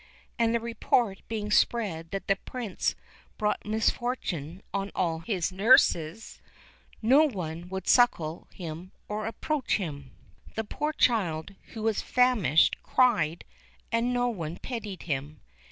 [0.39, 2.95] And the report being spread that the Prince
[3.37, 6.41] brought misfortune on all his nurses,
[7.03, 10.09] no one would suckle him or approach him.
[10.55, 13.45] The poor child, who was famished, cried,
[13.91, 15.39] and no one pitied him.